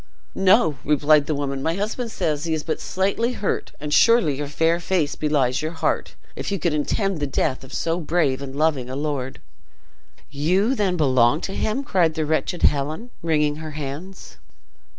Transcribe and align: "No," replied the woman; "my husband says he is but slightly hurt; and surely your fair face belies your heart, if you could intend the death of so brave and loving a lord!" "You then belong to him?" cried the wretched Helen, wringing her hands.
"No," 0.33 0.79
replied 0.83 1.27
the 1.27 1.35
woman; 1.35 1.61
"my 1.61 1.75
husband 1.75 2.09
says 2.11 2.45
he 2.45 2.55
is 2.55 2.63
but 2.63 2.81
slightly 2.81 3.33
hurt; 3.33 3.71
and 3.79 3.93
surely 3.93 4.35
your 4.37 4.47
fair 4.47 4.79
face 4.79 5.13
belies 5.15 5.61
your 5.61 5.73
heart, 5.73 6.15
if 6.35 6.51
you 6.51 6.57
could 6.57 6.73
intend 6.73 7.19
the 7.19 7.27
death 7.27 7.63
of 7.63 7.71
so 7.71 7.99
brave 7.99 8.41
and 8.41 8.55
loving 8.55 8.89
a 8.89 8.95
lord!" 8.95 9.39
"You 10.31 10.73
then 10.73 10.97
belong 10.97 11.39
to 11.41 11.53
him?" 11.53 11.83
cried 11.83 12.15
the 12.15 12.25
wretched 12.25 12.63
Helen, 12.63 13.11
wringing 13.21 13.57
her 13.57 13.73
hands. 13.77 14.37